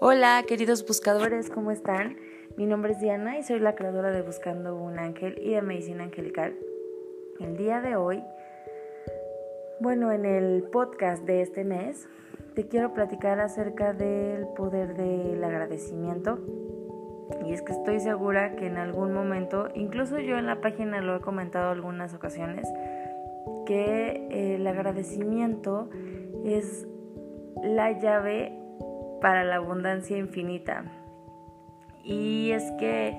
Hola 0.00 0.44
queridos 0.46 0.86
buscadores, 0.86 1.50
¿cómo 1.50 1.72
están? 1.72 2.18
Mi 2.56 2.66
nombre 2.66 2.92
es 2.92 3.00
Diana 3.00 3.36
y 3.36 3.42
soy 3.42 3.58
la 3.58 3.74
creadora 3.74 4.12
de 4.12 4.22
Buscando 4.22 4.76
un 4.76 4.96
Ángel 4.96 5.36
y 5.42 5.54
de 5.54 5.60
Medicina 5.60 6.04
Angelical. 6.04 6.54
El 7.40 7.56
día 7.56 7.80
de 7.80 7.96
hoy, 7.96 8.22
bueno, 9.80 10.12
en 10.12 10.24
el 10.24 10.62
podcast 10.70 11.24
de 11.24 11.40
este 11.40 11.64
mes, 11.64 12.08
te 12.54 12.68
quiero 12.68 12.94
platicar 12.94 13.40
acerca 13.40 13.92
del 13.92 14.46
poder 14.56 14.94
del 14.94 15.42
agradecimiento. 15.42 16.38
Y 17.44 17.52
es 17.52 17.62
que 17.62 17.72
estoy 17.72 17.98
segura 17.98 18.54
que 18.54 18.66
en 18.66 18.76
algún 18.76 19.12
momento, 19.12 19.66
incluso 19.74 20.20
yo 20.20 20.38
en 20.38 20.46
la 20.46 20.60
página 20.60 21.00
lo 21.00 21.16
he 21.16 21.20
comentado 21.20 21.72
algunas 21.72 22.14
ocasiones, 22.14 22.68
que 23.66 24.54
el 24.54 24.64
agradecimiento 24.64 25.90
es 26.44 26.86
la 27.64 27.98
llave 27.98 28.67
para 29.20 29.44
la 29.44 29.56
abundancia 29.56 30.16
infinita. 30.16 30.84
Y 32.02 32.50
es 32.52 32.64
que 32.78 33.16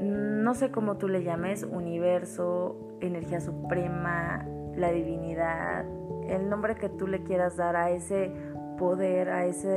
no 0.00 0.54
sé 0.54 0.70
cómo 0.70 0.96
tú 0.96 1.08
le 1.08 1.22
llames, 1.22 1.64
universo, 1.64 2.76
energía 3.00 3.40
suprema, 3.40 4.46
la 4.76 4.92
divinidad, 4.92 5.84
el 6.28 6.48
nombre 6.48 6.76
que 6.76 6.88
tú 6.88 7.06
le 7.06 7.22
quieras 7.22 7.56
dar 7.56 7.76
a 7.76 7.90
ese 7.90 8.30
poder, 8.78 9.28
a 9.30 9.46
esa 9.46 9.76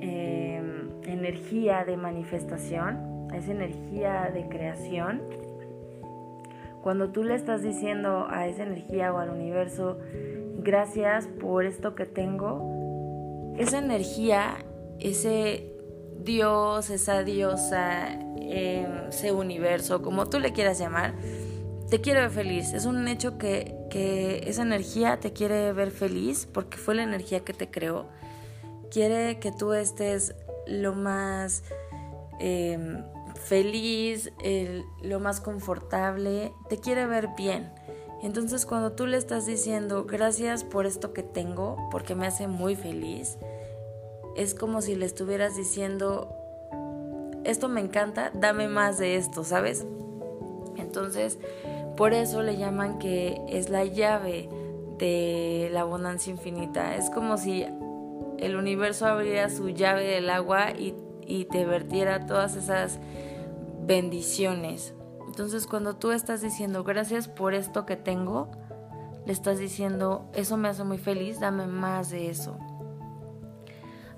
em, 0.00 0.90
energía 1.04 1.84
de 1.84 1.96
manifestación, 1.96 3.28
a 3.30 3.36
esa 3.36 3.52
energía 3.52 4.30
de 4.32 4.48
creación. 4.48 5.22
Cuando 6.82 7.10
tú 7.10 7.22
le 7.22 7.34
estás 7.34 7.62
diciendo 7.62 8.26
a 8.28 8.48
esa 8.48 8.64
energía 8.64 9.12
o 9.12 9.18
al 9.18 9.30
universo, 9.30 9.98
gracias 10.58 11.28
por 11.28 11.64
esto 11.64 11.94
que 11.94 12.06
tengo, 12.06 12.81
esa 13.58 13.78
energía, 13.78 14.64
ese 14.98 15.72
Dios, 16.24 16.90
esa 16.90 17.22
diosa, 17.24 18.12
em, 18.36 19.08
ese 19.08 19.32
universo, 19.32 20.02
como 20.02 20.26
tú 20.26 20.38
le 20.40 20.52
quieras 20.52 20.78
llamar, 20.78 21.14
te 21.90 22.00
quiere 22.00 22.20
ver 22.20 22.30
feliz. 22.30 22.72
Es 22.72 22.86
un 22.86 23.06
hecho 23.08 23.38
que, 23.38 23.76
que 23.90 24.44
esa 24.46 24.62
energía 24.62 25.20
te 25.20 25.32
quiere 25.32 25.72
ver 25.72 25.90
feliz 25.90 26.48
porque 26.52 26.76
fue 26.76 26.94
la 26.94 27.02
energía 27.02 27.40
que 27.40 27.52
te 27.52 27.70
creó. 27.70 28.06
Quiere 28.90 29.38
que 29.38 29.52
tú 29.52 29.72
estés 29.72 30.34
lo 30.66 30.94
más 30.94 31.64
em, 32.40 33.04
feliz, 33.34 34.32
lo 35.02 35.20
más 35.20 35.40
confortable, 35.40 36.52
te 36.68 36.78
quiere 36.78 37.06
ver 37.06 37.28
bien. 37.36 37.72
Entonces 38.22 38.66
cuando 38.66 38.92
tú 38.92 39.06
le 39.06 39.16
estás 39.16 39.46
diciendo 39.46 40.04
gracias 40.04 40.62
por 40.64 40.86
esto 40.86 41.12
que 41.12 41.22
tengo, 41.22 41.76
porque 41.90 42.14
me 42.14 42.26
hace 42.26 42.46
muy 42.46 42.76
feliz, 42.76 43.36
es 44.36 44.54
como 44.54 44.80
si 44.80 44.94
le 44.94 45.06
estuvieras 45.06 45.56
diciendo, 45.56 46.34
esto 47.44 47.68
me 47.68 47.80
encanta, 47.80 48.30
dame 48.34 48.68
más 48.68 48.98
de 48.98 49.16
esto, 49.16 49.44
¿sabes? 49.44 49.84
Entonces, 50.76 51.38
por 51.96 52.14
eso 52.14 52.42
le 52.42 52.56
llaman 52.56 52.98
que 52.98 53.40
es 53.48 53.68
la 53.68 53.84
llave 53.84 54.48
de 54.98 55.68
la 55.72 55.80
abundancia 55.80 56.30
infinita. 56.30 56.96
Es 56.96 57.10
como 57.10 57.36
si 57.36 57.66
el 58.38 58.56
universo 58.56 59.06
abriera 59.06 59.50
su 59.50 59.68
llave 59.68 60.04
del 60.04 60.30
agua 60.30 60.70
y, 60.70 60.94
y 61.26 61.46
te 61.46 61.64
vertiera 61.64 62.26
todas 62.26 62.56
esas 62.56 62.98
bendiciones. 63.84 64.94
Entonces 65.32 65.66
cuando 65.66 65.96
tú 65.96 66.12
estás 66.12 66.42
diciendo 66.42 66.84
gracias 66.84 67.26
por 67.26 67.54
esto 67.54 67.86
que 67.86 67.96
tengo, 67.96 68.50
le 69.24 69.32
estás 69.32 69.58
diciendo 69.58 70.26
eso 70.34 70.58
me 70.58 70.68
hace 70.68 70.84
muy 70.84 70.98
feliz, 70.98 71.40
dame 71.40 71.66
más 71.66 72.10
de 72.10 72.28
eso. 72.28 72.58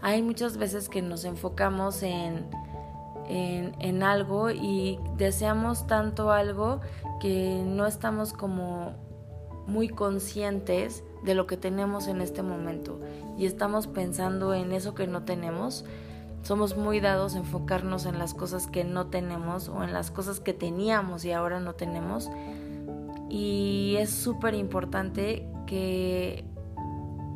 Hay 0.03 0.23
muchas 0.23 0.57
veces 0.57 0.89
que 0.89 1.03
nos 1.03 1.25
enfocamos 1.25 2.03
en, 2.03 2.51
en, 3.29 3.77
en 3.79 4.03
algo 4.03 4.51
y 4.51 4.99
deseamos 5.17 5.87
tanto 5.87 6.33
algo 6.33 6.81
que 7.21 7.63
no 7.65 7.87
estamos 7.87 8.33
como 8.33 8.97
muy 9.69 9.89
conscientes 9.89 11.05
de 11.23 11.37
lo 11.37 11.47
que 11.47 11.57
tenemos 11.57 12.09
en 12.09 12.23
este 12.23 12.43
momento 12.43 12.99
y 13.39 13.47
estamos 13.47 13.87
pensando 13.87 14.53
en 14.53 14.73
eso 14.73 14.97
que 14.97 15.07
no 15.07 15.23
tenemos 15.23 15.85
somos 16.45 16.77
muy 16.77 17.01
dados 17.01 17.35
a 17.35 17.39
enfocarnos 17.39 18.05
en 18.07 18.19
las 18.19 18.35
cosas 18.35 18.67
que 18.67 18.85
no 18.85 19.07
tenemos 19.07 19.69
o 19.69 19.83
en 19.83 19.93
las 19.93 20.11
cosas 20.11 20.41
que 20.41 20.53
teníamos 20.53 21.25
y 21.25 21.33
ahora 21.33 21.59
no 21.59 21.75
tenemos. 21.75 22.31
Y 23.31 23.97
es 23.99 24.11
súper 24.11 24.55
importante 24.55 25.49
que 25.67 26.45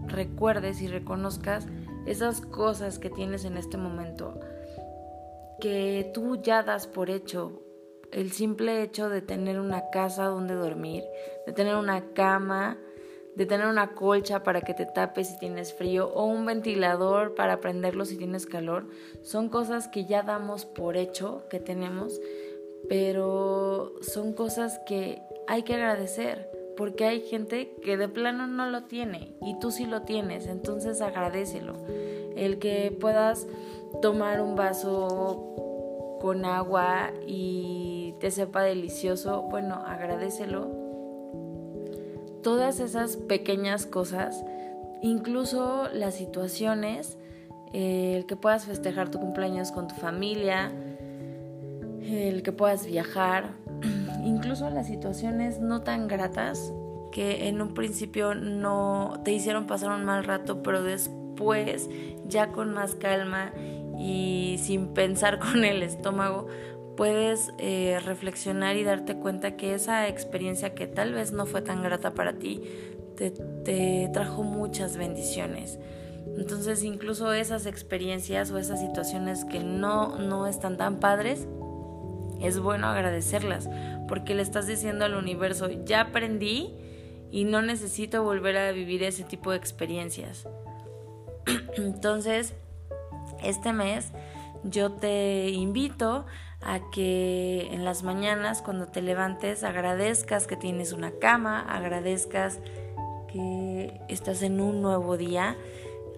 recuerdes 0.06 0.82
y 0.82 0.88
reconozcas 0.88 1.66
esas 2.06 2.41
cosas 2.42 2.98
que 2.98 3.10
tienes 3.10 3.44
en 3.44 3.56
este 3.56 3.78
momento, 3.78 4.38
que 5.60 6.10
tú 6.14 6.36
ya 6.36 6.62
das 6.62 6.86
por 6.86 7.10
hecho. 7.10 7.62
El 8.12 8.30
simple 8.32 8.82
hecho 8.82 9.08
de 9.08 9.22
tener 9.22 9.58
una 9.58 9.90
casa 9.90 10.26
donde 10.26 10.54
dormir, 10.54 11.04
de 11.46 11.52
tener 11.52 11.76
una 11.76 12.12
cama, 12.12 12.78
de 13.38 13.47
tener 13.47 13.69
una 13.69 13.94
colcha 13.94 14.43
para 14.43 14.62
que 14.62 14.75
te 14.75 14.84
tapes 14.84 15.28
si 15.28 15.38
tienes 15.38 15.72
frío 15.72 16.10
o 16.12 16.25
un 16.25 16.44
ventilador 16.44 17.37
para 17.37 17.60
prenderlo 17.60 18.04
si 18.04 18.16
tienes 18.16 18.47
calor, 18.47 18.88
son 19.22 19.49
cosas 19.49 19.87
que 19.87 20.06
ya 20.06 20.22
damos 20.25 20.65
por 20.65 20.97
hecho 20.97 21.44
que 21.49 21.60
tenemos, 21.60 22.21
pero 22.88 23.94
son 24.00 24.32
cosas 24.32 24.81
que 24.87 25.22
hay 25.47 25.62
que 25.62 25.75
agradecer 25.75 26.50
porque 26.76 27.04
hay 27.04 27.21
gente 27.21 27.76
que 27.81 27.97
de 27.97 28.09
plano 28.09 28.49
no 28.49 28.69
lo 28.71 28.84
tiene 28.84 29.37
y 29.41 29.56
tú 29.60 29.70
sí 29.70 29.87
lo 29.87 30.03
tienes, 30.03 30.49
entonces 30.49 31.00
agradecelo. 31.00 31.76
El 32.34 32.59
que 32.59 32.91
puedas 33.00 33.47
tomar 34.03 34.41
un 34.41 34.56
vaso 34.56 36.19
con 36.20 36.44
agua 36.44 37.12
y 37.25 38.16
te 38.19 38.32
sepa 38.32 38.62
delicioso, 38.65 39.43
bueno, 39.43 39.76
agradecelo 39.87 40.88
todas 42.43 42.81
esas 42.81 43.16
pequeñas 43.16 43.87
cosas, 43.87 44.44
incluso 45.03 45.88
las 45.93 46.15
situaciones, 46.15 47.19
el 47.72 48.26
que 48.26 48.37
puedas 48.37 48.65
festejar 48.65 49.10
tu 49.10 49.19
cumpleaños 49.19 49.72
con 49.72 49.88
tu 49.88 49.94
familia, 49.94 50.72
el 52.03 52.43
que 52.43 52.53
puedas 52.53 52.87
viajar, 52.87 53.53
incluso 54.25 54.71
las 54.71 54.87
situaciones 54.87 55.60
no 55.60 55.82
tan 55.82 56.09
gratas 56.09 56.72
que 57.12 57.49
en 57.49 57.60
un 57.60 57.75
principio 57.75 58.34
no 58.34 59.20
te 59.25 59.32
hicieron 59.32 59.66
pasar 59.66 59.91
un 59.91 60.05
mal 60.05 60.25
rato, 60.25 60.62
pero 60.62 60.82
después 60.82 61.88
ya 62.26 62.53
con 62.53 62.72
más 62.72 62.94
calma 62.94 63.53
y 63.99 64.56
sin 64.62 64.88
pensar 64.88 65.38
con 65.53 65.65
el 65.65 65.82
estómago 65.82 66.47
puedes 66.98 67.53
eh, 67.59 68.00
reflexionar 68.04 68.76
y 68.76 68.82
darte 68.82 69.14
cuenta 69.14 69.56
que 69.56 69.72
esa 69.72 70.09
experiencia 70.09 70.75
que 70.75 70.88
tal 70.88 71.12
vez 71.12 71.31
no 71.31 71.47
fue 71.47 71.62
tan 71.62 71.81
grata 71.81 72.12
para 72.12 72.41
ti, 72.41 72.60
te, 73.14 74.10
trajo 74.12 74.42
muchas 74.42 74.97
bendiciones. 74.97 75.78
Entonces 76.37 76.82
incluso 76.82 77.32
esas 77.32 77.66
experiencias 77.66 78.50
o 78.50 78.58
esas 78.58 78.81
situaciones 78.81 79.44
que 79.44 79.60
no, 79.60 80.19
no 80.19 80.48
están 80.48 80.76
tan 80.76 80.98
padres, 80.98 81.47
es 82.41 82.58
bueno 82.58 82.88
agradecerlas, 82.88 83.70
porque 84.08 84.34
le 84.34 84.42
estás 84.42 84.66
diciendo 84.66 85.04
al 85.04 85.14
universo, 85.14 85.70
ya 85.84 86.00
aprendí 86.00 86.75
y 87.31 87.44
no 87.44 87.62
necesito 87.62 88.25
volver 88.25 88.56
a 88.56 88.72
vivir 88.72 89.04
ese 89.04 89.22
tipo 89.22 89.53
de 89.53 89.56
experiencias. 89.56 90.48
Entonces, 91.76 92.54
este 93.44 93.72
mes 93.72 94.12
yo 94.64 94.92
te 94.92 95.50
invito 95.50 96.26
a 96.60 96.80
que 96.91 97.69
en 97.72 97.84
las 97.84 98.02
mañanas 98.02 98.62
cuando 98.62 98.86
te 98.86 99.00
levantes 99.00 99.62
agradezcas 99.62 100.46
que 100.46 100.56
tienes 100.56 100.92
una 100.92 101.12
cama, 101.12 101.60
agradezcas 101.60 102.58
que 103.32 104.00
estás 104.08 104.43
en 104.43 104.60
un 104.60 104.82
nuevo 104.82 105.16
día, 105.16 105.56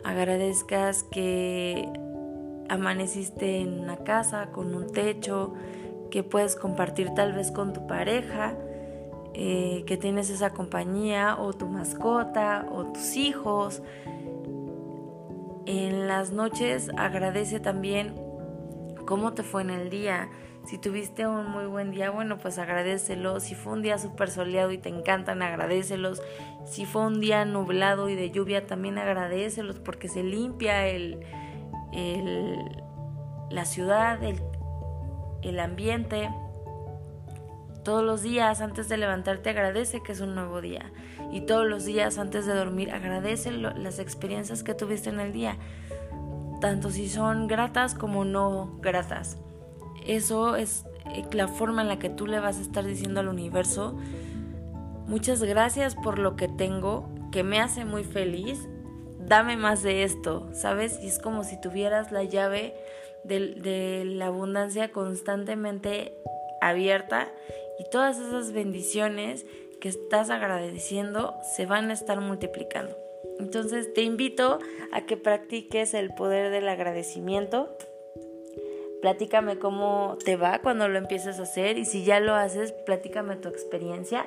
agradezcas 0.05 1.03
que 1.03 1.89
amaneciste 2.69 3.61
en 3.61 3.81
una 3.81 3.99
casa 3.99 4.51
con 4.53 4.75
un 4.75 4.91
techo, 4.93 5.55
que 6.11 6.23
puedes 6.23 6.57
compartir 6.57 7.11
tal 7.15 7.33
vez 7.33 7.51
con 7.51 7.73
tu 7.73 7.87
pareja, 7.87 8.55
eh, 9.35 9.85
que 9.87 9.97
tienes 9.97 10.31
esa 10.31 10.51
compañía 10.51 11.37
o 11.39 11.53
tu 11.53 11.67
mascota 11.67 12.67
o 12.73 12.87
tus 12.87 13.17
hijos. 13.17 13.83
En 15.67 16.09
las 16.09 16.33
noches 16.33 16.91
agradece 16.97 17.61
también 17.61 18.30
cómo 19.11 19.33
te 19.33 19.43
fue 19.43 19.63
en 19.63 19.71
el 19.71 19.91
día. 19.91 20.29
Si 20.65 20.79
tuviste 20.79 21.27
un 21.27 21.51
muy 21.51 21.67
buen 21.67 21.91
día, 21.91 22.11
bueno, 22.11 22.39
pues 22.39 22.61
agradecelo. 22.61 23.41
Si 23.41 23.57
fue 23.57 23.73
un 23.73 23.83
día 23.83 23.99
súper 23.99 24.31
soleado 24.31 24.71
y 24.71 24.79
te 24.79 24.89
encantan, 24.89 25.43
agradecelos. 25.43 26.23
Si 26.65 26.87
fue 26.87 27.05
un 27.05 27.21
día 27.21 27.45
nublado 27.45 28.09
y 28.09 28.15
de 28.15 28.31
lluvia, 28.31 28.69
también 28.69 28.99
agradecelos 28.99 29.81
porque 29.81 30.07
se 30.07 30.23
limpia 30.23 30.87
el, 30.87 31.27
el 31.93 32.57
la 33.51 33.65
ciudad, 33.65 34.23
el, 34.23 34.41
el 35.43 35.59
ambiente. 35.59 36.31
Todos 37.83 38.05
los 38.05 38.23
días 38.23 38.61
antes 38.61 38.89
de 38.89 38.97
levantarte 38.97 39.51
agradece 39.51 40.05
que 40.05 40.13
es 40.13 40.21
un 40.21 40.37
nuevo 40.37 40.61
día. 40.61 40.93
Y 41.33 41.41
todos 41.41 41.67
los 41.67 41.85
días 41.85 42.17
antes 42.17 42.47
de 42.47 42.55
dormir 42.55 42.93
agradece 42.93 43.51
las 43.51 43.99
experiencias 43.99 44.63
que 44.63 44.75
tuviste 44.75 45.11
en 45.11 45.19
el 45.19 45.33
día 45.33 45.59
tanto 46.61 46.91
si 46.91 47.09
son 47.09 47.47
gratas 47.47 47.95
como 47.95 48.25
no 48.25 48.79
gratas. 48.81 49.39
Eso 50.07 50.57
es 50.57 50.85
eh, 51.15 51.25
la 51.33 51.49
forma 51.49 51.83
en 51.83 51.89
la 51.89 51.99
que 51.99 52.11
tú 52.11 52.27
le 52.27 52.41
vas 52.41 52.59
a 52.59 52.63
estar 52.63 52.85
diciendo 52.85 53.21
al 53.21 53.29
universo, 53.29 53.99
muchas 55.07 55.43
gracias 55.43 55.95
por 55.95 56.19
lo 56.19 56.37
que 56.37 56.49
tengo, 56.49 57.09
que 57.33 57.43
me 57.43 57.61
hace 57.61 57.85
muy 57.85 58.05
feliz, 58.05 58.69
dame 59.19 59.57
más 59.57 59.83
de 59.83 60.05
esto, 60.05 60.49
¿sabes? 60.53 60.99
Y 61.03 61.09
es 61.09 61.19
como 61.19 61.45
si 61.45 61.61
tuvieras 61.61 62.13
la 62.13 62.25
llave 62.25 62.75
de, 63.25 63.55
de 63.55 64.05
la 64.05 64.27
abundancia 64.27 64.93
constantemente 64.93 66.15
abierta 66.61 67.29
y 67.79 67.85
todas 67.91 68.19
esas 68.19 68.53
bendiciones 68.53 69.47
que 69.81 69.89
estás 69.89 70.31
agradeciendo 70.31 71.35
se 71.57 71.67
van 71.67 71.91
a 71.91 71.95
estar 71.95 72.21
multiplicando. 72.21 72.97
Entonces 73.41 73.95
te 73.95 74.03
invito 74.03 74.59
a 74.93 75.07
que 75.07 75.17
practiques 75.17 75.95
el 75.95 76.13
poder 76.15 76.51
del 76.51 76.69
agradecimiento. 76.69 77.75
Platícame 79.01 79.59
cómo 79.59 80.19
te 80.25 80.37
va 80.37 80.59
cuando 80.59 80.87
lo 80.89 80.99
empieces 80.99 81.39
a 81.39 81.45
hacer 81.45 81.79
y 81.79 81.87
si 81.87 82.05
ya 82.05 82.21
lo 82.21 82.35
haces, 82.35 82.73
platícame 82.73 83.37
tu 83.37 83.49
experiencia. 83.49 84.27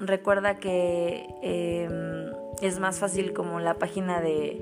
Recuerda 0.00 0.58
que 0.58 1.28
em, 1.42 2.32
es 2.60 2.80
más 2.80 2.98
fácil 2.98 3.32
como 3.32 3.60
la 3.60 3.74
página 3.74 4.20
de, 4.20 4.60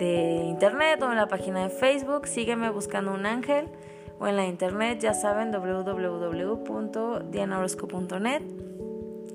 internet 0.00 1.00
o 1.02 1.10
en 1.10 1.16
la 1.16 1.28
página 1.28 1.62
de 1.62 1.70
Facebook. 1.70 2.26
Sígueme 2.26 2.70
buscando 2.70 3.12
un 3.12 3.26
ángel 3.26 3.68
o 4.18 4.26
en 4.26 4.34
la 4.36 4.46
internet, 4.46 4.98
ya 5.00 5.14
saben, 5.14 5.52
www.dianaorosco.net. 5.52 8.42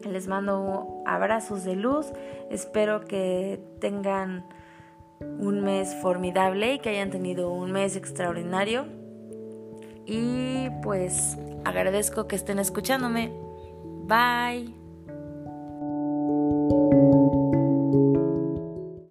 Les 0.06 0.28
mando 0.28 1.04
abrazos 1.06 1.64
de 1.64 1.76
luz. 1.76 2.08
Espero 2.50 3.06
que 3.06 3.60
tengan 3.80 4.46
un 5.20 5.62
mes 5.62 5.96
formidable 5.96 6.74
y 6.74 6.80
que 6.80 6.90
hayan 6.90 7.10
tenido 7.10 7.52
un 7.52 7.72
mes 7.72 7.96
extraordinario. 7.96 8.86
Y 10.06 10.70
pues 10.82 11.38
agradezco 11.64 12.28
que 12.28 12.36
estén 12.36 12.60
escuchándome. 12.60 13.32
Bye. 14.06 14.81